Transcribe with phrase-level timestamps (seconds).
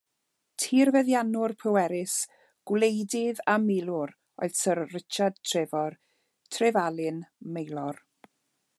[0.61, 2.15] Tirfeddiannwr pwerus,
[2.71, 4.15] gwleidydd a milwr
[4.47, 5.99] oedd Syr Richard Trefor,
[6.57, 7.25] Trefalun,
[7.57, 8.07] Maelor.